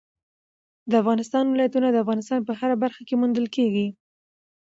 د 0.89 0.91
افغانستان 1.01 1.45
ولايتونه 1.47 1.87
د 1.91 1.97
افغانستان 2.03 2.39
په 2.47 2.53
هره 2.59 2.75
برخه 2.83 3.01
کې 3.07 3.15
موندل 3.21 3.47
کېږي. 3.55 3.87